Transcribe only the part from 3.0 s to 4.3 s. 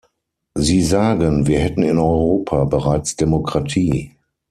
Demokratie.